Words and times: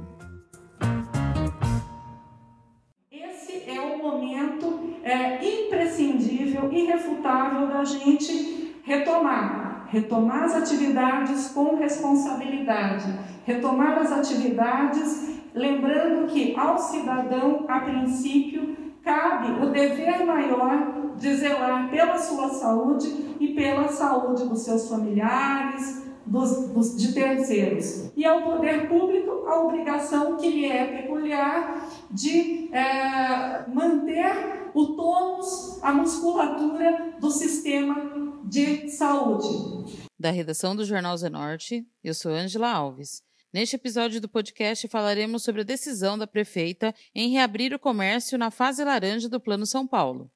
Esse 3.12 3.68
é 3.68 3.82
o 3.82 3.98
momento 3.98 4.94
é, 5.04 5.44
imprescindível, 5.44 6.72
irrefutável 6.72 7.68
da 7.68 7.84
gente 7.84 8.76
retomar 8.84 9.66
retomar 9.90 10.44
as 10.44 10.54
atividades 10.54 11.48
com 11.54 11.78
responsabilidade, 11.78 13.06
retomar 13.46 14.00
as 14.00 14.12
atividades 14.12 15.38
lembrando 15.58 15.97
que 16.28 16.56
ao 16.56 16.78
cidadão, 16.78 17.66
a 17.68 17.80
princípio, 17.80 18.76
cabe 19.04 19.66
o 19.66 19.72
dever 19.72 20.26
maior 20.26 21.16
de 21.18 21.36
zelar 21.36 21.90
pela 21.90 22.18
sua 22.18 22.50
saúde 22.50 23.36
e 23.40 23.54
pela 23.54 23.88
saúde 23.88 24.48
dos 24.48 24.60
seus 24.60 24.88
familiares, 24.90 26.06
dos, 26.26 26.70
dos, 26.70 26.98
de 26.98 27.14
terceiros. 27.14 28.12
E 28.16 28.26
ao 28.26 28.44
poder 28.44 28.88
público, 28.90 29.48
a 29.48 29.64
obrigação 29.64 30.36
que 30.36 30.50
lhe 30.50 30.66
é 30.66 30.86
peculiar 30.86 31.88
de 32.12 32.70
é, 32.74 33.66
manter 33.70 34.70
o 34.74 34.88
tônus, 34.88 35.82
a 35.82 35.94
musculatura 35.94 37.16
do 37.20 37.32
sistema 37.32 38.42
de 38.44 38.90
saúde. 38.90 40.06
Da 40.20 40.32
redação 40.32 40.76
do 40.76 40.84
Jornal 40.84 41.16
Zenorte, 41.18 41.86
eu 42.04 42.14
sou 42.14 42.32
Angela 42.32 42.72
Alves. 42.72 43.22
Neste 43.54 43.78
episódio 43.78 44.20
do 44.20 44.28
podcast 44.28 44.90
falaremos 44.90 45.42
sobre 45.42 45.62
a 45.62 45.64
decisão 45.64 46.18
da 46.18 46.28
prefeita 46.28 46.94
em 47.16 47.32
reabrir 47.32 47.74
o 47.74 47.80
comércio 47.80 48.38
na 48.38 48.52
fase 48.52 48.84
laranja 48.84 49.30
do 49.30 49.40
Plano 49.40 49.66
São 49.66 49.88
Paulo. 49.88 50.30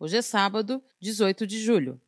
Hoje 0.00 0.16
é 0.16 0.22
sábado, 0.22 0.82
18 1.00 1.46
de 1.46 1.60
julho. 1.60 2.00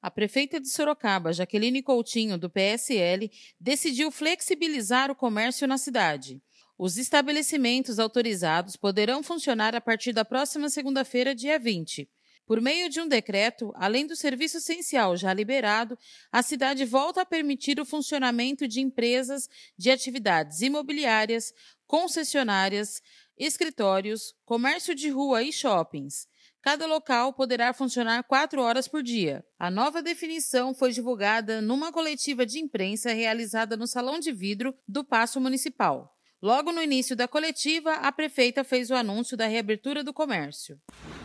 A 0.00 0.10
prefeita 0.10 0.60
de 0.60 0.68
Sorocaba, 0.68 1.32
Jaqueline 1.32 1.82
Coutinho, 1.82 2.38
do 2.38 2.48
PSL, 2.48 3.30
decidiu 3.60 4.12
flexibilizar 4.12 5.10
o 5.10 5.16
comércio 5.16 5.66
na 5.66 5.76
cidade. 5.76 6.40
Os 6.78 6.96
estabelecimentos 6.96 7.98
autorizados 7.98 8.76
poderão 8.76 9.24
funcionar 9.24 9.74
a 9.74 9.80
partir 9.80 10.12
da 10.12 10.24
próxima 10.24 10.68
segunda-feira, 10.68 11.34
dia 11.34 11.58
20. 11.58 12.08
Por 12.46 12.60
meio 12.60 12.88
de 12.88 13.00
um 13.00 13.06
decreto, 13.06 13.72
além 13.76 14.06
do 14.06 14.16
serviço 14.16 14.58
essencial 14.58 15.16
já 15.16 15.32
liberado, 15.32 15.96
a 16.30 16.42
cidade 16.42 16.84
volta 16.84 17.22
a 17.22 17.26
permitir 17.26 17.80
o 17.80 17.84
funcionamento 17.84 18.66
de 18.66 18.80
empresas 18.80 19.48
de 19.78 19.90
atividades 19.90 20.60
imobiliárias, 20.60 21.52
concessionárias, 21.86 23.00
escritórios, 23.38 24.34
comércio 24.44 24.94
de 24.94 25.08
rua 25.08 25.42
e 25.42 25.52
shoppings. 25.52 26.26
Cada 26.60 26.86
local 26.86 27.32
poderá 27.32 27.72
funcionar 27.72 28.22
quatro 28.22 28.62
horas 28.62 28.86
por 28.86 29.02
dia. 29.02 29.44
A 29.58 29.68
nova 29.68 30.00
definição 30.00 30.72
foi 30.72 30.92
divulgada 30.92 31.60
numa 31.60 31.90
coletiva 31.92 32.46
de 32.46 32.60
imprensa 32.60 33.12
realizada 33.12 33.76
no 33.76 33.86
Salão 33.86 34.20
de 34.20 34.30
Vidro 34.30 34.72
do 34.86 35.04
Paço 35.04 35.40
Municipal. 35.40 36.16
Logo 36.42 36.72
no 36.72 36.82
início 36.82 37.14
da 37.14 37.28
coletiva, 37.28 37.92
a 37.92 38.10
prefeita 38.10 38.64
fez 38.64 38.90
o 38.90 38.96
anúncio 38.96 39.36
da 39.36 39.46
reabertura 39.46 40.02
do 40.02 40.12
comércio. 40.12 40.76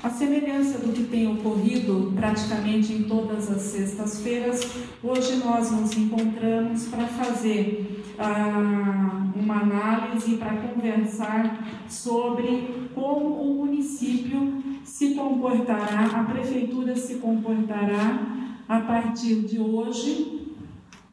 A 0.04 0.12
semelhança 0.12 0.78
do 0.78 0.94
que 0.94 1.06
tem 1.06 1.28
ocorrido 1.28 2.14
praticamente 2.16 2.94
em 2.94 3.02
todas 3.06 3.50
as 3.50 3.64
sextas-feiras, 3.64 4.62
hoje 5.02 5.38
nós 5.38 5.72
nos 5.72 5.98
encontramos 5.98 6.86
para 6.86 7.08
fazer 7.08 8.04
ah, 8.20 9.32
uma 9.36 9.62
análise, 9.62 10.38
para 10.38 10.56
conversar 10.58 11.66
sobre 11.90 12.90
como 12.94 13.42
o 13.42 13.66
município 13.66 14.64
se 14.84 15.16
comportará, 15.16 16.12
a 16.14 16.24
prefeitura 16.26 16.96
se 16.96 17.16
comportará 17.16 18.54
a 18.70 18.82
partir 18.82 19.42
de 19.48 19.60
hoje, 19.60 20.54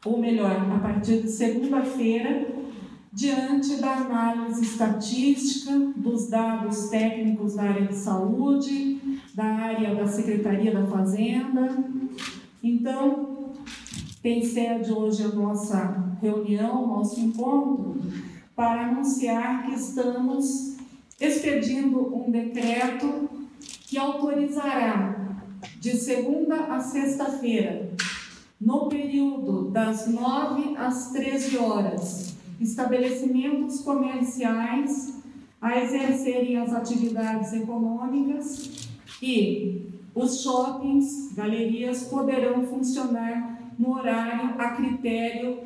ou 0.05 0.19
melhor, 0.19 0.51
a 0.51 0.77
partir 0.77 1.23
de 1.23 1.31
segunda-feira, 1.31 2.53
diante 3.15 3.77
da 3.77 3.93
análise 3.93 4.61
estatística 4.61 5.71
dos 5.95 6.27
dados 6.27 6.89
técnicos 6.89 7.55
da 7.55 7.63
área 7.63 7.87
de 7.87 7.95
saúde, 7.95 9.21
da 9.33 9.45
área 9.45 9.95
da 9.95 10.05
Secretaria 10.05 10.73
da 10.73 10.85
Fazenda. 10.85 11.77
Então, 12.61 13.53
tem 14.21 14.43
sede 14.43 14.91
hoje 14.91 15.23
a 15.23 15.29
nossa 15.29 16.17
reunião, 16.21 16.87
nosso 16.87 17.17
encontro, 17.21 17.95
para 18.53 18.87
anunciar 18.87 19.65
que 19.65 19.75
estamos 19.75 20.75
expedindo 21.17 22.13
um 22.13 22.29
decreto 22.29 23.29
que 23.87 23.97
autorizará 23.97 25.37
de 25.79 25.91
segunda 25.91 26.65
a 26.65 26.81
sexta-feira, 26.81 27.93
no 28.59 28.89
período 28.89 29.69
das 29.69 30.05
9 30.05 30.75
às 30.75 31.11
13 31.11 31.57
horas, 31.57 32.34
estabelecimentos 32.59 33.81
comerciais 33.81 35.21
a 35.61 35.81
exercerem 35.81 36.57
as 36.57 36.73
atividades 36.73 37.53
econômicas 37.53 38.89
e 39.21 39.89
os 40.13 40.41
shoppings, 40.41 41.33
galerias 41.33 42.03
poderão 42.03 42.65
funcionar 42.65 43.73
no 43.77 43.95
horário 43.95 44.59
a 44.59 44.69
critério 44.71 45.59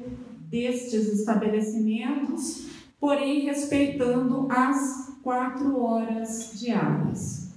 destes 0.49 1.13
estabelecimentos, 1.13 2.65
porém 2.99 3.41
respeitando 3.41 4.47
as 4.49 5.13
quatro 5.21 5.79
horas 5.79 6.59
diárias. 6.59 7.47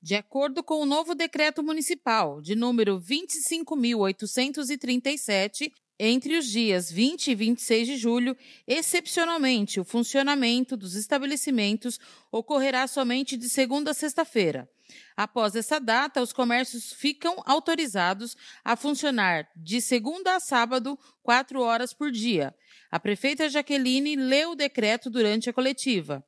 De 0.00 0.14
acordo 0.14 0.62
com 0.62 0.80
o 0.80 0.86
novo 0.86 1.14
decreto 1.14 1.62
municipal 1.62 2.40
de 2.40 2.54
número 2.54 2.98
25.837, 3.00 5.70
entre 5.98 6.36
os 6.36 6.46
dias 6.46 6.90
20 6.90 7.30
e 7.30 7.34
26 7.34 7.86
de 7.86 7.96
julho, 7.96 8.36
excepcionalmente, 8.66 9.80
o 9.80 9.84
funcionamento 9.84 10.76
dos 10.76 10.94
estabelecimentos 10.94 11.98
ocorrerá 12.30 12.86
somente 12.86 13.36
de 13.36 13.48
segunda 13.48 13.92
a 13.92 13.94
sexta-feira. 13.94 14.68
Após 15.16 15.56
essa 15.56 15.80
data, 15.80 16.22
os 16.22 16.32
comércios 16.32 16.92
ficam 16.92 17.42
autorizados 17.46 18.36
a 18.64 18.76
funcionar 18.76 19.48
de 19.56 19.80
segunda 19.80 20.36
a 20.36 20.40
sábado, 20.40 20.98
quatro 21.22 21.60
horas 21.60 21.92
por 21.92 22.10
dia. 22.10 22.54
A 22.90 23.00
prefeita 23.00 23.48
Jaqueline 23.48 24.16
leu 24.16 24.52
o 24.52 24.56
decreto 24.56 25.10
durante 25.10 25.48
a 25.48 25.52
coletiva. 25.52 26.24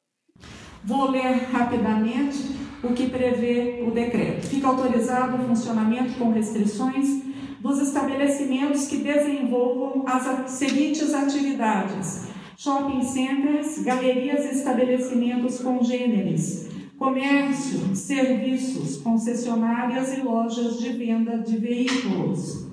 Vou 0.82 1.10
ler 1.10 1.44
rapidamente 1.50 2.38
o 2.82 2.94
que 2.94 3.08
prevê 3.08 3.82
o 3.86 3.90
decreto. 3.90 4.46
Fica 4.46 4.68
autorizado 4.68 5.36
o 5.36 5.46
funcionamento 5.46 6.14
com 6.14 6.32
restrições 6.32 7.28
dos 7.60 7.80
estabelecimentos 7.80 8.86
que 8.86 8.98
desenvolvam 8.98 10.04
as 10.06 10.50
seguintes 10.50 11.12
atividades: 11.12 12.28
shopping 12.56 13.02
centers, 13.02 13.82
galerias 13.82 14.44
e 14.44 14.56
estabelecimentos 14.56 15.60
congêneres, 15.60 16.68
comércio, 16.98 17.94
serviços, 17.94 18.98
concessionárias 18.98 20.16
e 20.16 20.20
lojas 20.20 20.78
de 20.78 20.90
venda 20.90 21.38
de 21.38 21.56
veículos. 21.56 22.68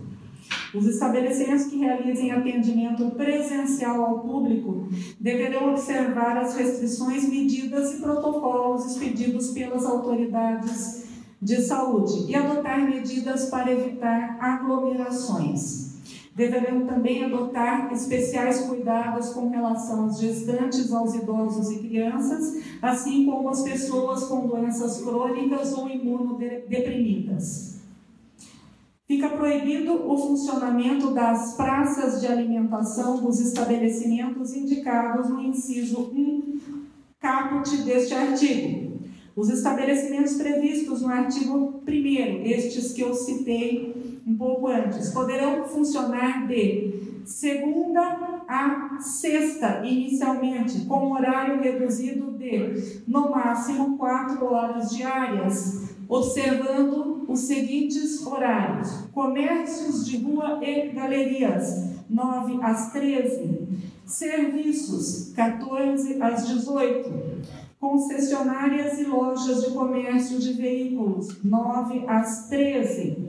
Os 0.73 0.85
estabelecimentos 0.87 1.67
que 1.67 1.77
realizem 1.77 2.31
atendimento 2.31 3.09
presencial 3.11 4.03
ao 4.03 4.19
público 4.19 4.89
deverão 5.19 5.71
observar 5.71 6.37
as 6.37 6.55
restrições, 6.55 7.29
medidas 7.29 7.93
e 7.93 8.01
protocolos 8.01 8.85
expedidos 8.85 9.51
pelas 9.51 9.85
autoridades 9.85 11.05
de 11.41 11.61
saúde 11.61 12.29
e 12.29 12.35
adotar 12.35 12.83
medidas 12.83 13.49
para 13.49 13.71
evitar 13.71 14.24
aglomerações. 14.39 15.85
Deverão 16.35 16.85
também 16.85 17.23
adotar 17.23 17.91
especiais 17.93 18.61
cuidados 18.61 19.29
com 19.29 19.49
relação 19.49 20.05
às 20.05 20.19
gestantes, 20.19 20.91
aos 20.91 21.15
idosos 21.15 21.71
e 21.71 21.79
crianças, 21.79 22.61
assim 22.81 23.25
como 23.25 23.47
às 23.47 23.61
pessoas 23.61 24.25
com 24.25 24.45
doenças 24.45 25.01
crônicas 25.01 25.71
ou 25.73 25.87
imunodeprimidas. 25.89 27.75
Fica 29.07 29.29
proibido 29.29 30.11
o 30.11 30.17
funcionamento 30.17 31.11
das 31.11 31.53
praças 31.53 32.19
de 32.19 32.27
alimentação 32.27 33.21
dos 33.23 33.39
estabelecimentos 33.39 34.53
indicados 34.53 35.29
no 35.29 35.39
inciso 35.41 36.11
1 36.11 36.59
caput 37.19 37.77
deste 37.83 38.13
artigo, 38.13 38.99
os 39.35 39.49
estabelecimentos 39.49 40.33
previstos 40.35 41.01
no 41.01 41.09
artigo 41.09 41.81
1, 41.87 42.45
estes 42.45 42.91
que 42.93 43.01
eu 43.01 43.13
citei 43.13 43.94
um 44.25 44.35
pouco 44.35 44.67
antes, 44.67 45.11
poderão 45.11 45.65
funcionar 45.65 46.47
de 46.47 47.21
segunda 47.25 48.43
a 48.47 48.97
sexta, 48.99 49.81
inicialmente, 49.85 50.85
com 50.85 51.11
horário 51.11 51.61
reduzido 51.61 52.31
de, 52.31 53.01
no 53.07 53.29
máximo, 53.31 53.97
quatro 53.97 54.45
horas 54.45 54.89
diárias, 54.89 55.95
observando 56.07 57.25
os 57.27 57.41
seguintes 57.41 58.25
horários: 58.25 58.91
comércios 59.11 60.05
de 60.05 60.17
rua 60.17 60.59
e 60.61 60.89
galerias, 60.89 62.05
9 62.09 62.59
às 62.61 62.91
13, 62.91 63.65
Serviços, 64.05 65.33
14 65.35 66.21
às 66.21 66.47
18. 66.47 67.45
Concessionárias 67.79 68.99
e 68.99 69.05
lojas 69.05 69.63
de 69.63 69.71
comércio 69.71 70.37
de 70.37 70.53
veículos, 70.53 71.43
9 71.43 72.05
às 72.07 72.47
13. 72.47 73.24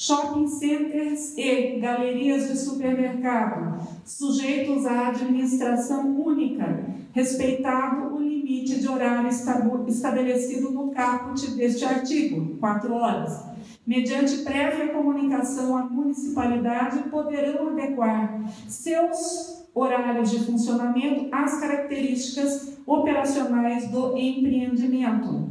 Shopping 0.00 0.46
centers 0.46 1.36
e 1.36 1.80
galerias 1.80 2.46
de 2.48 2.56
supermercado, 2.56 3.80
sujeitos 4.04 4.86
à 4.86 5.08
administração 5.08 6.22
única, 6.24 6.84
respeitado 7.12 8.14
o 8.14 8.22
limite 8.22 8.78
de 8.78 8.86
horário 8.86 9.28
estabelecido 9.28 10.70
no 10.70 10.92
caput 10.92 11.50
deste 11.56 11.84
artigo, 11.84 12.56
4 12.60 12.94
horas. 12.94 13.42
Mediante 13.84 14.44
prévia 14.44 14.94
comunicação 14.94 15.76
à 15.76 15.82
municipalidade, 15.82 17.08
poderão 17.08 17.70
adequar 17.70 18.40
seus 18.68 19.66
horários 19.74 20.30
de 20.30 20.44
funcionamento 20.44 21.26
às 21.32 21.58
características 21.58 22.78
operacionais 22.86 23.90
do 23.90 24.16
empreendimento. 24.16 25.48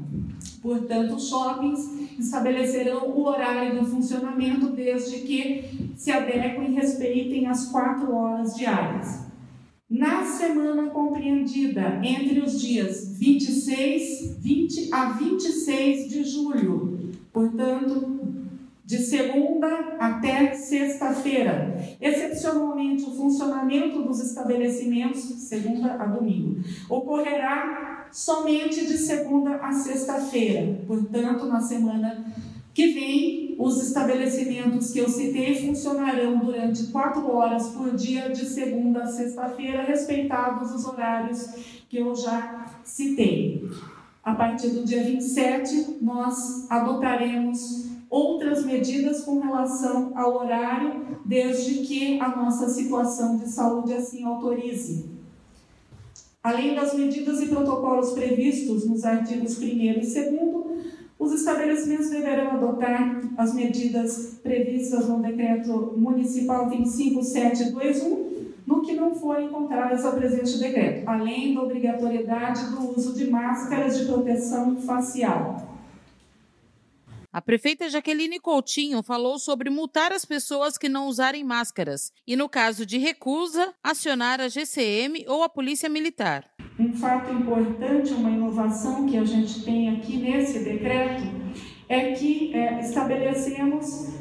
Portanto, 0.62 1.16
os 1.16 1.30
shoppings 1.30 2.20
estabelecerão 2.20 3.10
o 3.10 3.26
horário 3.28 3.80
do 3.80 3.86
funcionamento 3.86 4.68
desde 4.68 5.20
que 5.20 5.94
se 5.96 6.12
adequem 6.12 6.72
e 6.72 6.76
respeitem 6.76 7.48
as 7.48 7.70
quatro 7.70 8.14
horas 8.16 8.56
diárias. 8.56 9.28
Na 9.90 10.26
semana 10.26 10.90
compreendida 10.90 12.02
entre 12.04 12.42
os 12.42 12.60
dias 12.60 13.18
26, 13.18 14.38
20 14.40 14.94
a 14.94 15.06
26 15.12 16.10
de 16.10 16.24
julho, 16.26 17.12
portanto, 17.32 18.18
de 18.88 18.98
segunda 19.00 19.68
até 20.00 20.54
sexta-feira. 20.54 21.78
Excepcionalmente, 22.00 23.04
o 23.04 23.12
funcionamento 23.12 24.02
dos 24.02 24.22
estabelecimentos, 24.22 25.22
segunda 25.22 25.94
a 25.96 26.06
domingo, 26.06 26.62
ocorrerá 26.90 27.97
somente 28.12 28.86
de 28.86 28.98
segunda 28.98 29.56
a 29.58 29.72
sexta-feira. 29.72 30.82
Portanto, 30.88 31.46
na 31.46 31.62
semana 31.62 32.26
que 32.74 32.94
vem, 32.94 33.56
os 33.58 33.82
estabelecimentos 33.82 34.92
que 34.92 35.00
eu 35.00 35.10
citei 35.10 35.66
funcionarão 35.66 36.38
durante 36.38 36.88
quatro 36.88 37.28
horas 37.32 37.70
por 37.70 37.96
dia, 37.96 38.30
de 38.30 38.46
segunda 38.46 39.04
a 39.04 39.08
sexta-feira, 39.08 39.84
respeitados 39.84 40.72
os 40.76 40.86
horários 40.86 41.48
que 41.90 41.98
eu 41.98 42.16
já 42.16 42.68
citei. 42.84 43.68
A 44.24 44.36
partir 44.36 44.70
do 44.70 44.84
dia 44.84 45.04
27, 45.04 45.98
nós 46.02 46.70
adotaremos 46.70 47.88
outras 48.10 48.64
medidas 48.64 49.24
com 49.24 49.40
relação 49.40 50.12
ao 50.16 50.38
horário, 50.38 51.20
desde 51.26 51.86
que 51.86 52.20
a 52.20 52.36
nossa 52.36 52.70
situação 52.70 53.38
de 53.38 53.50
saúde 53.50 53.94
assim 53.94 54.24
autorize. 54.24 55.17
Além 56.48 56.76
das 56.76 56.94
medidas 56.94 57.42
e 57.42 57.48
protocolos 57.48 58.14
previstos 58.14 58.88
nos 58.88 59.04
artigos 59.04 59.60
1 59.60 59.64
e 59.66 59.94
2, 59.96 60.16
os 61.20 61.34
estabelecimentos 61.34 62.10
deverão 62.10 62.52
adotar 62.52 63.22
as 63.38 63.54
medidas 63.54 64.40
previstas 64.42 65.10
no 65.10 65.22
Decreto 65.22 65.94
Municipal 65.98 66.70
25721, 66.70 68.54
no 68.66 68.82
que 68.82 68.94
não 68.94 69.14
for 69.14 69.42
encontradas 69.42 70.06
ao 70.06 70.14
presente 70.14 70.58
decreto, 70.58 71.04
além 71.06 71.54
da 71.54 71.64
obrigatoriedade 71.64 72.68
do 72.68 72.98
uso 72.98 73.14
de 73.14 73.30
máscaras 73.30 73.98
de 74.00 74.06
proteção 74.06 74.78
facial. 74.78 75.77
A 77.32 77.42
prefeita 77.42 77.90
Jaqueline 77.90 78.40
Coutinho 78.40 79.04
falou 79.04 79.38
sobre 79.38 79.70
multar 79.70 80.14
as 80.14 80.24
pessoas 80.24 80.78
que 80.78 80.88
não 80.88 81.08
usarem 81.08 81.44
máscaras 81.44 82.12
e, 82.26 82.38
no 82.38 82.48
caso 82.48 82.86
de 82.86 82.98
recusa, 82.98 83.74
acionar 83.84 84.40
a 84.40 84.48
GCM 84.48 85.26
ou 85.28 85.44
a 85.44 85.50
Polícia 85.50 85.90
Militar. 85.90 86.50
Um 86.80 86.94
fato 86.94 87.32
importante, 87.34 88.14
uma 88.14 88.30
inovação 88.30 89.06
que 89.06 89.18
a 89.18 89.26
gente 89.26 89.64
tem 89.66 89.98
aqui 89.98 90.18
nesse 90.18 90.60
decreto 90.60 91.24
é 91.90 92.14
que 92.14 92.54
é, 92.54 92.80
estabelecemos 92.80 94.17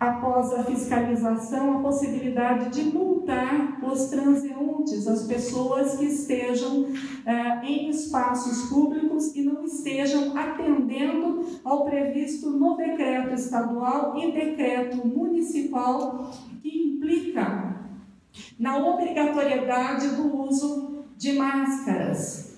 após 0.00 0.54
a 0.54 0.64
fiscalização, 0.64 1.76
a 1.76 1.82
possibilidade 1.82 2.70
de 2.70 2.90
multar 2.90 3.78
os 3.84 4.06
transeuntes, 4.06 5.06
as 5.06 5.26
pessoas 5.26 5.98
que 5.98 6.06
estejam 6.06 6.86
eh, 7.26 7.66
em 7.66 7.90
espaços 7.90 8.70
públicos 8.70 9.36
e 9.36 9.42
não 9.42 9.62
estejam 9.62 10.34
atendendo 10.38 11.44
ao 11.62 11.84
previsto 11.84 12.48
no 12.48 12.78
decreto 12.78 13.34
estadual 13.34 14.16
e 14.16 14.32
decreto 14.32 15.06
municipal, 15.06 16.32
que 16.62 16.94
implica 16.94 17.76
na 18.58 18.78
obrigatoriedade 18.78 20.08
do 20.16 20.34
uso 20.34 21.04
de 21.18 21.34
máscaras. 21.34 22.56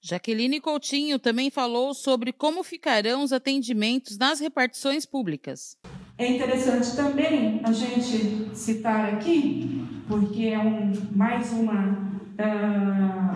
Jaqueline 0.01 0.61
Coutinho 0.61 1.19
também 1.19 1.51
falou 1.51 1.95
sobre 1.95 2.31
como 2.33 2.63
ficarão 2.63 3.23
os 3.23 3.33
atendimentos 3.33 4.19
nas 4.19 4.39
repartições 4.39 5.07
públicas. 5.07 5.79
É 6.19 6.27
interessante 6.29 6.95
também 6.95 7.61
a 7.65 7.73
gente 7.73 8.55
citar 8.55 9.15
aqui, 9.15 9.83
porque 10.07 10.47
é 10.47 10.59
um, 10.59 10.93
mais 11.11 11.51
uma 11.53 12.23
uh, 12.39 13.34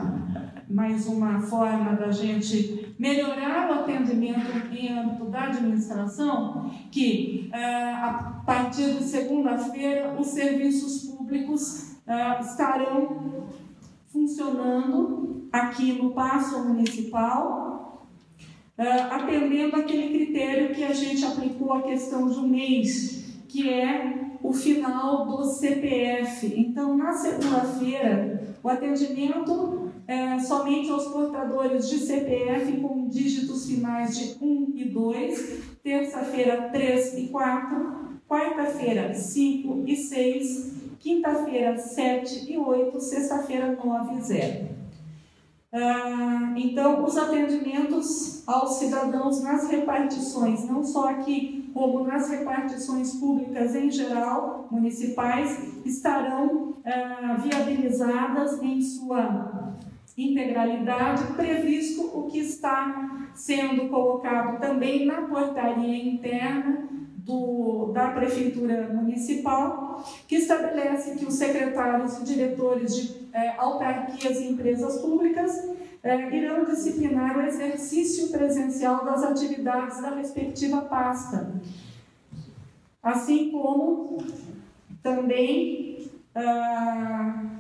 mais 0.89 1.07
uma 1.07 1.39
forma 1.39 1.93
da 1.97 2.11
gente 2.11 2.95
melhorar 2.99 3.69
o 3.69 3.81
atendimento 3.81 4.41
em 4.73 4.89
âmbito 4.89 5.27
da 5.27 5.45
administração, 5.45 6.71
que 6.91 7.51
ah, 7.53 8.41
a 8.41 8.45
partir 8.47 8.95
de 8.95 9.05
segunda-feira 9.05 10.17
os 10.19 10.29
serviços 10.29 11.11
públicos 11.11 11.95
ah, 12.07 12.39
estarão 12.41 13.49
funcionando 14.11 15.47
aqui 15.53 15.93
no 15.93 16.13
Passo 16.13 16.65
Municipal, 16.65 18.09
ah, 18.79 19.17
atendendo 19.17 19.77
aquele 19.77 20.25
critério 20.25 20.75
que 20.75 20.85
a 20.85 20.95
gente 20.95 21.23
aplicou 21.23 21.75
a 21.75 21.83
questão 21.83 22.31
de 22.31 22.39
um 22.39 22.49
mês, 22.49 23.43
que 23.47 23.69
é 23.69 24.31
o 24.43 24.55
final 24.55 25.27
do 25.27 25.45
CPF. 25.45 26.55
Então, 26.57 26.97
na 26.97 27.13
segunda-feira, 27.13 28.57
o 28.63 28.69
atendimento 28.71 29.78
é, 30.09 30.39
somente 30.39 30.91
aos 30.91 31.07
portadores 31.09 31.87
de 31.87 31.99
CPF 31.99 32.81
com 32.81 33.07
dígitos 33.09 33.67
finais 33.67 34.19
de 34.19 34.43
1 34.43 34.73
e 34.75 34.85
2, 34.87 35.61
terça-feira 35.83 36.71
3 36.73 37.19
e 37.19 37.29
4, 37.29 38.09
quarta-feira 38.27 39.13
5 39.13 39.85
e 39.87 39.95
6, 39.95 40.73
quinta-feira 40.99 41.77
7 41.77 42.51
e 42.51 42.57
8, 42.57 42.99
sexta-feira 42.99 43.79
9 43.85 44.15
e 44.15 44.23
0. 44.23 44.69
Ah, 45.71 46.55
então, 46.57 47.05
os 47.05 47.19
atendimentos 47.19 48.43
aos 48.49 48.77
cidadãos 48.77 49.43
nas 49.43 49.69
repartições, 49.69 50.65
não 50.65 50.83
só 50.83 51.11
aqui, 51.11 51.71
como 51.75 52.07
nas 52.07 52.31
repartições 52.31 53.13
públicas 53.17 53.75
em 53.75 53.91
geral, 53.91 54.67
municipais, 54.71 55.85
estarão 55.85 56.77
ah, 56.83 57.37
viabilizadas 57.43 58.63
em 58.63 58.81
sua 58.81 59.69
integralidade, 60.19 61.33
previsto 61.35 62.11
o 62.13 62.27
que 62.27 62.41
está 62.41 63.29
sendo 63.35 63.89
colocado 63.89 64.61
também 64.61 65.07
na 65.07 65.23
portaria 65.23 65.97
interna 65.97 66.89
do, 67.19 67.93
da 67.93 68.09
Prefeitura 68.09 68.89
Municipal, 68.93 70.03
que 70.27 70.37
estabelece 70.37 71.15
que 71.17 71.25
os 71.25 71.35
secretários 71.35 72.19
e 72.19 72.25
diretores 72.25 72.97
de 72.97 73.29
é, 73.33 73.57
autarquias 73.59 74.41
e 74.41 74.49
empresas 74.49 75.01
públicas 75.01 75.71
é, 76.03 76.37
irão 76.37 76.65
disciplinar 76.65 77.39
o 77.39 77.43
exercício 77.43 78.29
presencial 78.29 79.05
das 79.05 79.23
atividades 79.23 80.01
da 80.01 80.11
respectiva 80.15 80.81
pasta, 80.83 81.53
assim 83.03 83.51
como 83.51 84.19
também 85.03 86.11
ah, 86.35 87.58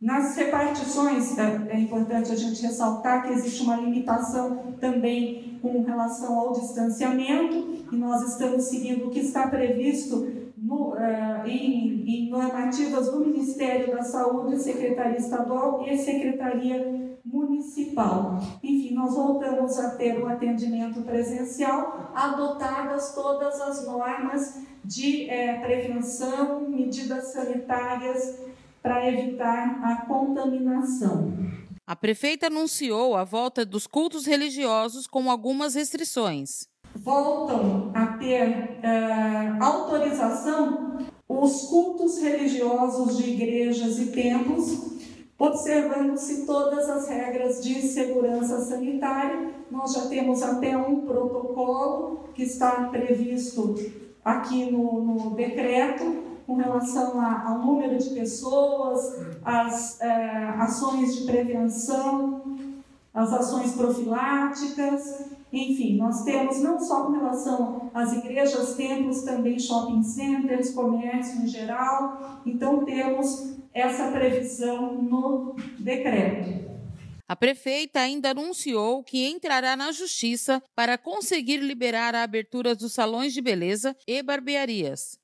nas 0.00 0.36
repartições, 0.36 1.38
é, 1.38 1.68
é 1.70 1.80
importante 1.80 2.30
a 2.30 2.36
gente 2.36 2.60
ressaltar 2.60 3.26
que 3.26 3.32
existe 3.32 3.62
uma 3.62 3.76
limitação 3.76 4.74
também 4.78 5.58
com 5.62 5.82
relação 5.82 6.38
ao 6.38 6.52
distanciamento, 6.52 7.86
e 7.90 7.96
nós 7.96 8.22
estamos 8.28 8.64
seguindo 8.64 9.06
o 9.06 9.10
que 9.10 9.20
está 9.20 9.48
previsto 9.48 10.52
no, 10.56 10.92
uh, 10.92 11.46
em, 11.46 12.04
em, 12.06 12.30
normativas 12.30 13.10
do 13.10 13.20
Ministério 13.20 13.94
da 13.94 14.02
Saúde, 14.02 14.58
Secretaria 14.58 15.16
Estadual 15.16 15.82
e 15.86 15.96
Secretaria 15.96 17.16
Municipal. 17.24 18.38
Enfim, 18.62 18.94
nós 18.94 19.14
voltamos 19.14 19.78
a 19.78 19.90
ter 19.90 20.18
o 20.18 20.26
atendimento 20.26 21.02
presencial, 21.02 22.10
adotadas 22.14 23.14
todas 23.14 23.60
as 23.60 23.86
normas 23.86 24.60
de 24.84 25.28
eh, 25.28 25.58
prevenção, 25.60 26.68
medidas 26.68 27.32
sanitárias 27.32 28.38
para 28.86 29.08
evitar 29.08 29.80
a 29.82 30.06
contaminação. 30.06 31.32
A 31.84 31.96
prefeita 31.96 32.46
anunciou 32.46 33.16
a 33.16 33.24
volta 33.24 33.66
dos 33.66 33.84
cultos 33.84 34.24
religiosos 34.24 35.08
com 35.08 35.28
algumas 35.28 35.74
restrições 35.74 36.68
voltam 36.94 37.90
a 37.94 38.06
ter 38.18 38.48
uh, 38.48 39.62
autorização 39.62 40.98
os 41.28 41.62
cultos 41.64 42.22
religiosos 42.22 43.18
de 43.18 43.30
igrejas 43.32 43.98
e 43.98 44.06
templos, 44.06 44.96
observando-se 45.38 46.46
todas 46.46 46.88
as 46.88 47.08
regras 47.08 47.62
de 47.62 47.82
segurança 47.82 48.60
sanitária. 48.60 49.50
Nós 49.70 49.92
já 49.92 50.06
temos 50.06 50.42
até 50.42 50.76
um 50.76 51.02
protocolo 51.02 52.30
que 52.32 52.44
está 52.44 52.88
previsto 52.88 53.74
aqui 54.24 54.70
no, 54.70 55.02
no 55.02 55.30
decreto 55.34 56.35
com 56.46 56.56
relação 56.56 57.20
a, 57.20 57.48
ao 57.48 57.58
número 57.58 57.98
de 57.98 58.10
pessoas, 58.10 59.20
as 59.44 59.98
uh, 60.00 60.60
ações 60.60 61.16
de 61.16 61.24
prevenção, 61.24 62.42
as 63.12 63.32
ações 63.32 63.72
profiláticas, 63.72 65.26
enfim, 65.52 65.96
nós 65.96 66.22
temos 66.22 66.60
não 66.60 66.78
só 66.78 67.06
com 67.06 67.12
relação 67.12 67.90
às 67.94 68.12
igrejas, 68.12 68.74
templos, 68.74 69.22
também 69.22 69.58
shopping 69.58 70.02
centers, 70.02 70.70
comércio 70.70 71.40
em 71.40 71.46
geral. 71.46 72.40
Então, 72.44 72.84
temos 72.84 73.54
essa 73.72 74.10
previsão 74.10 75.00
no 75.00 75.56
decreto. 75.78 76.66
A 77.28 77.34
prefeita 77.34 78.00
ainda 78.00 78.30
anunciou 78.30 79.02
que 79.02 79.26
entrará 79.26 79.76
na 79.76 79.90
justiça 79.90 80.62
para 80.74 80.96
conseguir 80.96 81.58
liberar 81.58 82.14
a 82.14 82.22
abertura 82.22 82.74
dos 82.74 82.92
salões 82.92 83.32
de 83.32 83.40
beleza 83.40 83.96
e 84.06 84.22
barbearias. 84.22 85.18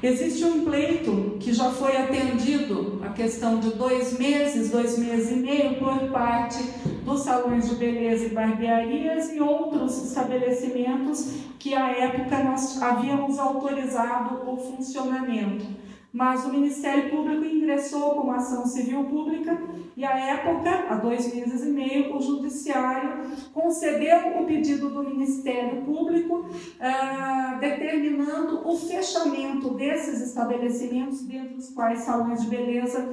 Existe 0.00 0.44
um 0.44 0.64
pleito 0.64 1.36
que 1.40 1.52
já 1.52 1.72
foi 1.72 1.96
atendido, 1.96 3.00
a 3.04 3.08
questão 3.08 3.58
de 3.58 3.70
dois 3.70 4.16
meses, 4.16 4.70
dois 4.70 4.96
meses 4.96 5.32
e 5.32 5.36
meio, 5.40 5.74
por 5.74 5.98
parte 6.12 6.62
dos 7.04 7.22
salões 7.22 7.68
de 7.68 7.74
beleza 7.74 8.26
e 8.26 8.28
barbearias 8.28 9.32
e 9.32 9.40
outros 9.40 10.04
estabelecimentos 10.04 11.32
que 11.58 11.74
à 11.74 11.90
época 11.90 12.44
nós 12.44 12.80
havíamos 12.80 13.40
autorizado 13.40 14.48
o 14.48 14.56
funcionamento 14.56 15.66
mas 16.12 16.44
o 16.44 16.52
Ministério 16.52 17.10
Público 17.10 17.44
ingressou 17.44 18.14
com 18.14 18.30
ação 18.30 18.64
civil 18.66 19.04
pública 19.04 19.58
e, 19.96 20.04
à 20.04 20.16
época, 20.16 20.86
há 20.88 20.94
dois 20.94 21.34
meses 21.34 21.64
e 21.66 21.70
meio, 21.70 22.16
o 22.16 22.20
Judiciário 22.20 23.24
concedeu 23.52 24.40
o 24.40 24.46
pedido 24.46 24.88
do 24.90 25.02
Ministério 25.02 25.82
Público, 25.82 26.46
ah, 26.80 27.58
determinando 27.60 28.66
o 28.66 28.76
fechamento 28.76 29.70
desses 29.74 30.22
estabelecimentos, 30.22 31.22
dentre 31.22 31.56
os 31.56 31.70
quais 31.70 32.00
salões 32.00 32.42
de 32.42 32.48
beleza 32.48 33.08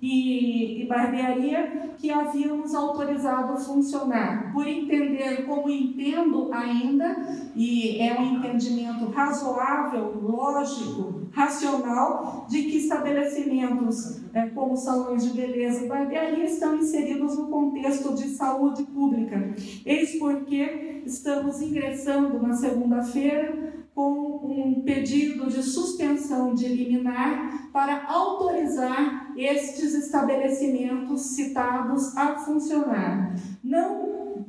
e, 0.00 0.82
e 0.82 0.86
barbearia, 0.86 1.94
que 1.98 2.10
havíamos 2.10 2.74
autorizado 2.74 3.54
a 3.54 3.56
funcionar. 3.56 4.52
Por 4.52 4.66
entender, 4.68 5.46
como 5.46 5.68
entendo 5.68 6.52
ainda, 6.52 7.16
e 7.56 7.98
é 7.98 8.20
um 8.20 8.36
entendimento 8.36 9.06
razoável, 9.06 10.20
lógico, 10.22 11.25
racional 11.36 12.46
de 12.48 12.62
que 12.62 12.78
estabelecimentos 12.78 14.22
é, 14.32 14.46
como 14.46 14.74
salões 14.74 15.22
de 15.22 15.36
beleza 15.36 15.84
e 15.84 15.88
barbearia 15.88 16.44
estão 16.44 16.76
inseridos 16.76 17.36
no 17.36 17.48
contexto 17.48 18.14
de 18.14 18.30
saúde 18.30 18.84
pública. 18.84 19.54
Eis 19.84 20.18
porque 20.18 21.02
estamos 21.04 21.60
ingressando 21.60 22.40
na 22.40 22.54
segunda-feira 22.54 23.84
com 23.94 24.46
um 24.46 24.82
pedido 24.82 25.48
de 25.48 25.62
suspensão 25.62 26.54
de 26.54 26.68
liminar 26.68 27.70
para 27.70 28.06
autorizar 28.06 29.32
estes 29.36 29.94
estabelecimentos 29.94 31.20
citados 31.20 32.16
a 32.16 32.36
funcionar. 32.36 33.34
Não 33.62 33.95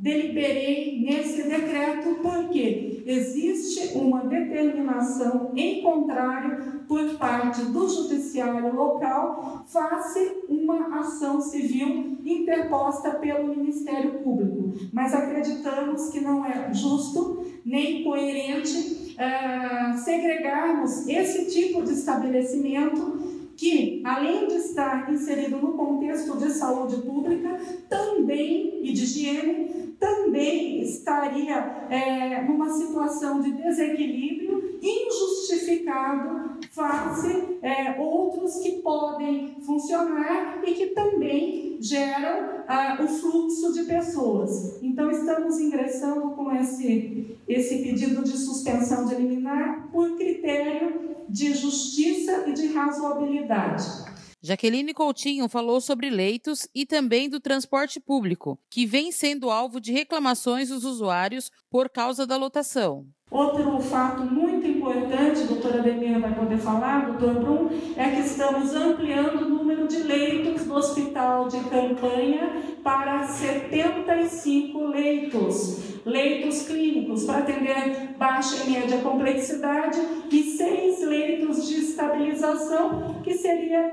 deliberei 0.08 1.02
nesse 1.02 1.44
decreto 1.44 2.20
porque 2.22 3.04
existe 3.06 3.98
uma 3.98 4.22
determinação 4.22 5.52
em 5.54 5.82
contrário 5.82 6.86
por 6.88 7.18
parte 7.18 7.62
do 7.66 7.90
judiciário 7.90 8.74
local 8.74 9.66
face 9.68 10.44
uma 10.48 11.00
ação 11.02 11.42
civil 11.42 12.20
interposta 12.26 13.12
pelo 13.16 13.50
Ministério 13.50 14.20
Público. 14.24 14.74
Mas 14.94 15.14
acreditamos 15.14 16.10
que 16.10 16.22
não 16.22 16.46
é 16.46 16.74
justo 16.74 17.44
nem 17.66 18.06
coerente 18.06 19.16
uh, 19.18 19.98
segregarmos 19.98 21.06
esse 21.10 21.52
tipo 21.54 21.84
de 21.84 21.92
estabelecimento 21.92 23.28
que, 23.58 24.02
além 24.06 24.48
de 24.48 24.54
estar 24.54 25.12
inserido 25.12 25.58
no 25.58 25.74
contexto 25.74 26.38
de 26.38 26.52
saúde 26.52 26.98
pública, 26.98 27.60
também 27.90 28.80
e 28.84 28.94
de 28.94 29.04
higiene, 29.04 29.87
também 30.00 30.82
estaria 30.82 31.88
é, 31.90 32.44
numa 32.44 32.70
situação 32.70 33.42
de 33.42 33.52
desequilíbrio 33.52 34.78
injustificado 34.82 36.58
face 36.72 37.58
é, 37.62 38.00
outros 38.00 38.60
que 38.60 38.82
podem 38.82 39.58
funcionar 39.62 40.62
e 40.66 40.74
que 40.74 40.88
também 40.88 41.78
geram 41.80 42.64
ah, 42.68 42.98
o 43.02 43.08
fluxo 43.08 43.74
de 43.74 43.84
pessoas. 43.84 44.82
Então, 44.82 45.10
estamos 45.12 45.60
ingressando 45.60 46.32
com 46.32 46.52
esse, 46.52 47.38
esse 47.48 47.84
pedido 47.84 48.24
de 48.24 48.38
suspensão 48.38 49.06
de 49.06 49.16
liminar 49.16 49.90
por 49.92 50.18
critério 50.18 51.18
de 51.30 51.54
justiça 51.54 52.46
e 52.48 52.54
de 52.54 52.68
razoabilidade. 52.68 54.17
Jaqueline 54.40 54.94
Coutinho 54.94 55.50
falou 55.50 55.82
sobre 55.82 56.12
leitos 56.12 56.68
e 56.74 56.86
também 56.86 57.28
do 57.28 57.40
transporte 57.40 58.00
público, 58.00 58.60
que 58.70 58.86
vem 58.86 59.12
sendo 59.12 59.50
alvo 59.50 59.82
de 59.82 59.92
reclamações 59.92 60.70
dos 60.70 60.86
usuários 60.86 61.52
por 61.72 61.90
causa 61.90 62.26
da 62.26 62.38
lotação. 62.38 63.08
Outro 63.32 63.78
fato 63.82 64.22
muito 64.22 64.66
importante, 64.66 65.42
a 65.42 65.46
doutora 65.48 65.82
Demira 65.82 66.20
vai 66.20 66.34
poder 66.34 66.58
falar, 66.60 67.12
doutor 67.12 67.44
Brum, 67.44 67.70
é 67.98 68.12
que 68.12 68.22
estamos 68.22 68.74
ampliando 68.74 69.42
o 69.42 69.50
número 69.50 69.86
de 69.86 69.98
leitos 69.98 70.64
do 70.64 70.74
hospital 70.74 71.50
de 71.50 71.60
campanha 71.66 72.78
para 72.82 73.28
75 73.28 74.80
leitos, 74.86 76.00
leitos 76.06 76.62
clínicos, 76.62 77.26
para 77.26 77.40
atender 77.40 78.16
baixa 78.18 78.64
e 78.64 78.70
média 78.70 79.00
complexidade, 79.00 80.00
e 80.32 80.44
seis 80.56 81.02
leitos 81.02 81.68
de 81.68 81.82
estabilização, 81.82 83.22
que 83.26 83.34
seria 83.34 83.92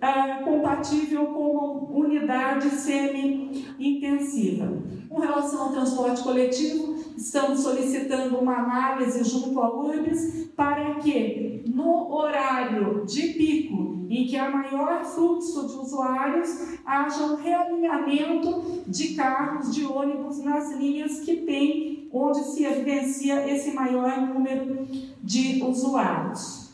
ah, 0.00 0.40
compatível 0.44 1.26
com 1.26 1.50
uma 1.50 2.06
unidade 2.06 2.70
semi-intensiva. 2.70 4.80
Com 5.08 5.20
relação 5.20 5.62
ao 5.62 5.72
transporte 5.72 6.22
coletivo, 6.22 6.94
estamos 7.16 7.60
solicitando 7.60 8.38
uma 8.38 8.56
análise 8.56 9.24
junto 9.24 9.60
à 9.60 9.74
URBS 9.74 10.50
para 10.56 10.94
que, 10.94 11.62
no 11.66 12.14
horário 12.14 13.04
de 13.04 13.22
pico, 13.34 14.06
em 14.08 14.26
que 14.26 14.36
há 14.36 14.50
maior 14.50 15.04
fluxo 15.04 15.68
de 15.68 15.74
usuários, 15.74 16.78
haja 16.84 17.24
um 17.24 17.36
realinhamento 17.36 18.82
de 18.86 19.14
carros, 19.14 19.74
de 19.74 19.84
ônibus 19.84 20.38
nas 20.38 20.72
linhas 20.72 21.20
que 21.20 21.36
tem, 21.36 22.08
onde 22.12 22.42
se 22.44 22.64
evidencia 22.64 23.48
esse 23.48 23.72
maior 23.72 24.20
número 24.20 24.86
de 25.22 25.62
usuários. 25.62 26.69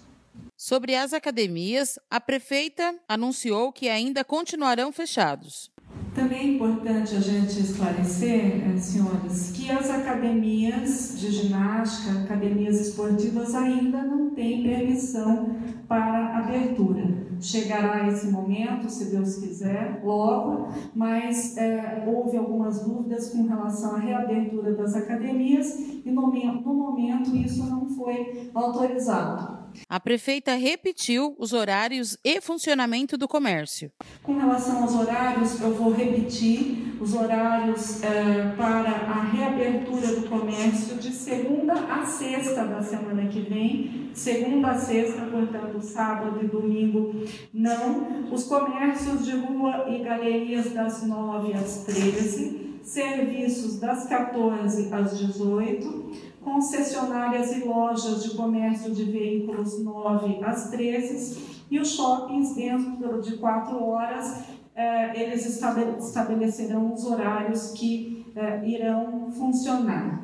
Sobre 0.59 0.95
as 0.95 1.13
academias, 1.13 1.99
a 2.11 2.19
prefeita 2.19 2.95
anunciou 3.07 3.71
que 3.71 3.91
ainda 3.91 4.25
continuarão 4.25 4.91
fechados. 4.91 5.71
Também 6.15 6.39
é 6.39 6.45
importante 6.55 7.15
a 7.15 7.21
gente 7.21 7.61
esclarecer, 7.61 8.67
eh, 8.67 8.79
senhores, 8.79 9.53
que 9.55 9.71
as 9.71 9.91
academias 9.91 11.21
de 11.21 11.31
ginástica, 11.31 12.21
academias 12.23 12.81
esportivas 12.81 13.55
ainda 13.55 14.03
não 14.03 14.31
têm 14.31 14.63
permissão 14.63 15.57
para 15.89 16.39
abertura. 16.39 17.27
Chegará 17.41 18.09
esse 18.09 18.29
momento, 18.29 18.89
se 18.89 19.11
Deus 19.11 19.37
quiser, 19.37 20.01
logo, 20.03 20.69
mas 20.95 21.57
é, 21.57 22.03
houve 22.07 22.37
algumas 22.37 22.83
dúvidas 22.83 23.31
com 23.31 23.47
relação 23.47 23.97
à 23.97 23.99
reabertura 23.99 24.75
das 24.75 24.95
academias 24.95 25.79
e 26.05 26.11
no, 26.11 26.33
no 26.33 26.75
momento 26.75 27.37
isso 27.37 27.65
não 27.67 27.87
foi 27.89 28.51
autorizado. 28.55 29.67
A 29.89 30.01
prefeita 30.01 30.55
repetiu 30.55 31.37
os 31.39 31.53
horários 31.53 32.17
e 32.25 32.41
funcionamento 32.41 33.19
do 33.19 33.29
comércio. 33.29 33.91
Com 34.23 34.39
relação 34.39 34.83
aos 34.83 34.95
horários, 34.95 35.61
eu 35.61 35.75
vou 35.75 35.93
repetir 35.93 36.96
os 37.01 37.15
horários 37.15 38.03
é, 38.03 38.55
para 38.57 38.91
a 38.91 39.23
reabertura 39.23 40.07
do 40.09 40.29
comércio 40.29 40.97
de 40.97 41.13
segunda 41.13 41.75
a 41.75 42.05
sexta 42.07 42.65
da 42.65 42.83
semana 42.83 43.27
que 43.29 43.41
vem, 43.41 44.11
segunda 44.15 44.69
a 44.69 44.79
sexta, 44.79 45.23
portanto, 45.27 45.81
sábado 45.83 46.41
e 46.43 46.47
domingo 46.47 47.15
não. 47.53 48.27
Os 48.33 48.45
comércios 48.45 49.25
de 49.25 49.33
rua 49.33 49.87
e 49.89 49.99
galerias 50.03 50.73
das 50.73 51.07
9 51.07 51.53
às 51.53 51.85
13, 51.85 52.81
serviços 52.83 53.79
das 53.79 54.07
14 54.07 54.93
às 54.93 55.19
18 55.19 56.37
concessionárias 56.47 57.57
e 57.57 57.65
lojas 57.65 58.23
de 58.23 58.37
comércio 58.37 58.93
de 58.93 59.03
veículos 59.05 59.83
9 59.83 60.45
às 60.45 60.71
13 60.71 61.57
e 61.69 61.81
os 61.81 61.97
shoppings 61.97 62.55
dentro 62.55 63.21
de 63.21 63.37
4 63.37 63.85
horas, 63.85 64.45
eh, 64.77 65.23
eles 65.23 65.47
estabelecerão 65.47 66.93
os 66.93 67.05
horários 67.05 67.71
que 67.71 68.27
eh, 68.37 68.69
irão 68.69 69.33
funcionar. 69.33 70.23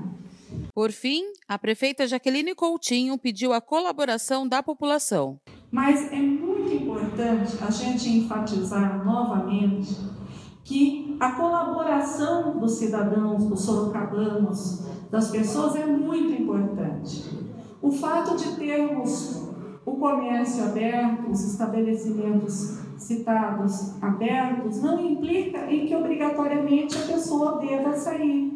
Por 0.74 0.92
fim, 0.92 1.24
a 1.48 1.58
prefeita 1.58 2.06
Jaqueline 2.06 2.54
Coutinho 2.54 3.16
pediu 3.16 3.54
a 3.54 3.60
colaboração 3.60 4.46
da 4.46 4.62
população. 4.62 5.40
Mas 5.70 6.12
é 6.12 6.16
muito 6.16 6.70
importante 6.74 7.56
a 7.66 7.70
gente 7.70 8.10
enfatizar 8.10 9.02
novamente 9.02 9.96
que 10.62 11.16
a 11.18 11.32
colaboração 11.32 12.58
dos 12.58 12.72
cidadãos, 12.72 13.46
dos 13.46 13.62
sorocabanos, 13.62 14.86
das 15.10 15.30
pessoas 15.30 15.76
é 15.76 15.86
muito 15.86 16.42
importante. 16.42 17.24
O 17.80 17.90
fato 17.90 18.36
de 18.36 18.54
termos 18.56 19.50
o 19.84 19.96
comércio 19.96 20.64
aberto, 20.64 21.30
os 21.30 21.44
estabelecimentos 21.44 22.81
citados 23.02 24.02
abertos, 24.02 24.82
não 24.82 25.04
implica 25.04 25.70
em 25.70 25.86
que 25.86 25.94
obrigatoriamente 25.94 26.96
a 26.96 27.12
pessoa 27.12 27.58
deva 27.58 27.92
sair. 27.94 28.52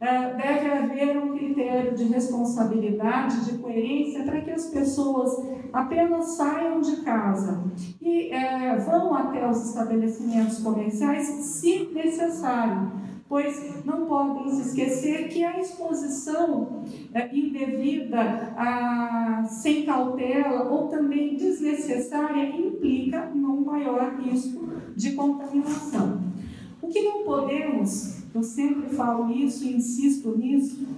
É, 0.00 0.34
deve 0.34 0.70
haver 0.70 1.18
um 1.18 1.36
critério 1.36 1.94
de 1.94 2.04
responsabilidade, 2.04 3.44
de 3.44 3.58
coerência, 3.58 4.22
para 4.22 4.40
que 4.40 4.50
as 4.50 4.66
pessoas 4.66 5.30
apenas 5.74 6.36
saiam 6.36 6.80
de 6.80 7.02
casa 7.02 7.62
e 8.00 8.30
é, 8.30 8.78
vão 8.78 9.14
até 9.14 9.46
os 9.46 9.68
estabelecimentos 9.68 10.60
comerciais 10.60 11.26
se 11.26 11.90
necessário 11.92 12.92
pois 13.30 13.84
não 13.84 14.06
podem 14.06 14.50
se 14.50 14.62
esquecer 14.62 15.28
que 15.28 15.44
a 15.44 15.60
exposição 15.60 16.82
é, 17.14 17.32
indevida, 17.32 18.20
a, 18.56 19.44
sem 19.48 19.86
cautela 19.86 20.68
ou 20.68 20.88
também 20.88 21.36
desnecessária 21.36 22.56
implica 22.56 23.30
um 23.32 23.64
maior 23.64 24.16
risco 24.20 24.68
de 24.96 25.12
contaminação. 25.12 26.20
O 26.82 26.88
que 26.88 27.02
não 27.02 27.22
podemos, 27.22 28.24
eu 28.34 28.42
sempre 28.42 28.90
falo 28.96 29.30
isso 29.30 29.64
e 29.64 29.76
insisto 29.76 30.36
nisso, 30.36 30.88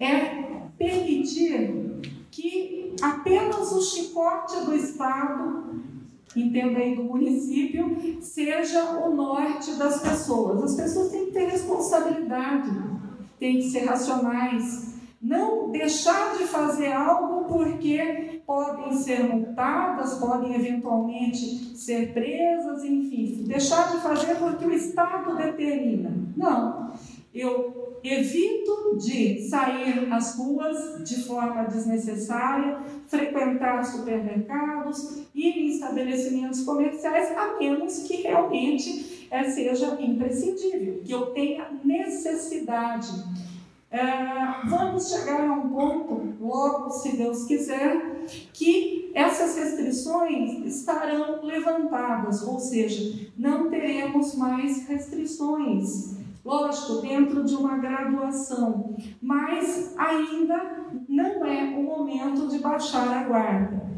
é 0.00 0.62
permitir 0.78 2.00
que 2.30 2.94
apenas 3.02 3.72
o 3.72 3.82
chicote 3.82 4.64
do 4.64 4.74
Estado 4.74 5.84
entenda 6.40 6.78
aí 6.78 6.94
do 6.94 7.04
município, 7.04 8.18
seja 8.20 8.82
o 9.00 9.14
norte 9.14 9.74
das 9.74 10.00
pessoas. 10.00 10.62
As 10.62 10.74
pessoas 10.74 11.10
têm 11.10 11.26
que 11.26 11.32
ter 11.32 11.48
responsabilidade, 11.50 12.70
têm 13.38 13.56
que 13.56 13.70
ser 13.70 13.84
racionais. 13.84 14.94
Não 15.20 15.70
deixar 15.70 16.36
de 16.36 16.44
fazer 16.44 16.92
algo 16.92 17.44
porque 17.44 18.42
podem 18.46 18.92
ser 18.92 19.22
multadas, 19.24 20.18
podem 20.18 20.54
eventualmente 20.54 21.38
ser 21.78 22.12
presas, 22.12 22.84
enfim. 22.84 23.44
Deixar 23.46 23.90
de 23.90 24.02
fazer 24.02 24.34
porque 24.34 24.66
o 24.66 24.72
Estado 24.72 25.34
determina. 25.36 26.14
Não. 26.36 26.92
Eu 27.34 27.98
evito 28.04 28.96
de 28.96 29.40
sair 29.48 30.12
às 30.12 30.36
ruas 30.36 31.02
de 31.02 31.24
forma 31.24 31.64
desnecessária, 31.64 32.78
frequentar 33.08 33.84
supermercados, 33.84 35.18
ir 35.34 35.58
em 35.58 35.68
estabelecimentos 35.68 36.62
comerciais, 36.62 37.36
a 37.36 37.58
menos 37.58 38.04
que 38.04 38.22
realmente 38.22 39.26
é, 39.30 39.42
seja 39.50 40.00
imprescindível, 40.00 41.00
que 41.04 41.10
eu 41.12 41.26
tenha 41.32 41.66
necessidade. 41.82 43.08
É, 43.90 44.00
vamos 44.68 45.08
chegar 45.08 45.48
a 45.48 45.52
um 45.54 45.70
ponto, 45.70 46.34
logo, 46.40 46.90
se 46.90 47.16
Deus 47.16 47.46
quiser, 47.46 48.26
que 48.52 49.10
essas 49.12 49.56
restrições 49.56 50.64
estarão 50.66 51.44
levantadas, 51.44 52.42
ou 52.42 52.60
seja, 52.60 53.28
não 53.36 53.70
teremos 53.70 54.36
mais 54.36 54.86
restrições 54.86 56.23
lógico, 56.44 57.00
dentro 57.00 57.42
de 57.44 57.54
uma 57.54 57.78
graduação, 57.78 58.96
mas 59.20 59.96
ainda 59.96 60.88
não 61.08 61.44
é 61.46 61.64
o 61.76 61.82
momento 61.82 62.48
de 62.48 62.58
baixar 62.58 63.08
a 63.08 63.24
guarda. 63.24 63.94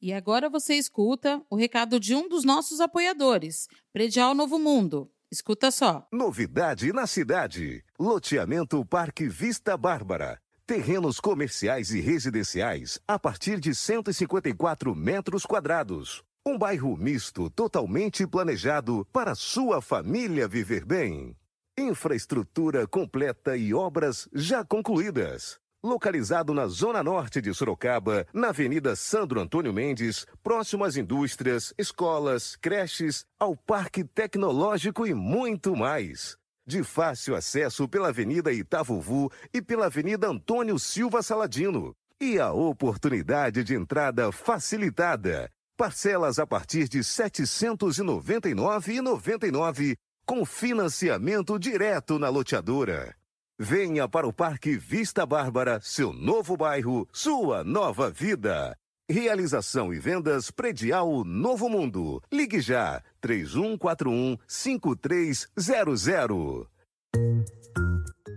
E 0.00 0.12
agora 0.12 0.50
você 0.50 0.74
escuta 0.74 1.42
o 1.48 1.56
recado 1.56 1.98
de 1.98 2.14
um 2.14 2.28
dos 2.28 2.44
nossos 2.44 2.80
apoiadores, 2.80 3.68
Predial 3.92 4.34
Novo 4.34 4.58
Mundo. 4.58 5.10
Escuta 5.30 5.70
só. 5.70 6.06
Novidade 6.12 6.92
na 6.92 7.06
cidade: 7.06 7.82
Loteamento 7.98 8.84
Parque 8.84 9.26
Vista 9.26 9.76
Bárbara. 9.76 10.38
Terrenos 10.66 11.20
comerciais 11.20 11.90
e 11.90 12.00
residenciais 12.00 12.98
a 13.06 13.18
partir 13.18 13.60
de 13.60 13.74
154 13.74 14.94
metros 14.94 15.44
quadrados. 15.44 16.22
Um 16.46 16.56
bairro 16.58 16.96
misto 16.96 17.50
totalmente 17.50 18.26
planejado 18.26 19.06
para 19.12 19.34
sua 19.34 19.82
família 19.82 20.46
viver 20.46 20.84
bem. 20.84 21.36
Infraestrutura 21.76 22.86
completa 22.86 23.56
e 23.56 23.74
obras 23.74 24.28
já 24.32 24.64
concluídas. 24.64 25.58
Localizado 25.82 26.54
na 26.54 26.68
zona 26.68 27.02
norte 27.02 27.40
de 27.40 27.52
Sorocaba, 27.52 28.24
na 28.32 28.50
Avenida 28.50 28.94
Sandro 28.94 29.40
Antônio 29.40 29.72
Mendes, 29.72 30.24
próximo 30.40 30.84
às 30.84 30.96
indústrias, 30.96 31.74
escolas, 31.76 32.54
creches, 32.54 33.26
ao 33.40 33.56
Parque 33.56 34.04
Tecnológico 34.04 35.04
e 35.04 35.12
muito 35.12 35.74
mais. 35.74 36.36
De 36.64 36.84
fácil 36.84 37.34
acesso 37.34 37.88
pela 37.88 38.10
Avenida 38.10 38.52
Itavuvu 38.52 39.28
e 39.52 39.60
pela 39.60 39.86
Avenida 39.86 40.28
Antônio 40.28 40.78
Silva 40.78 41.24
Saladino. 41.24 41.92
E 42.20 42.38
a 42.38 42.52
oportunidade 42.52 43.64
de 43.64 43.74
entrada 43.74 44.30
facilitada. 44.30 45.50
Parcelas 45.76 46.38
a 46.38 46.46
partir 46.46 46.88
de 46.88 46.98
R$ 46.98 47.02
799,99 47.02 49.96
com 50.26 50.44
financiamento 50.44 51.58
direto 51.58 52.18
na 52.18 52.28
loteadora. 52.28 53.14
Venha 53.58 54.08
para 54.08 54.26
o 54.26 54.32
Parque 54.32 54.76
Vista 54.76 55.24
Bárbara, 55.24 55.80
seu 55.82 56.12
novo 56.12 56.56
bairro, 56.56 57.08
sua 57.12 57.62
nova 57.62 58.10
vida. 58.10 58.76
Realização 59.08 59.92
e 59.92 59.98
vendas 59.98 60.50
predial 60.50 61.24
Novo 61.24 61.68
Mundo. 61.68 62.22
Ligue 62.32 62.60
já 62.60 63.02
3141 63.20 64.38
5300. 64.48 66.66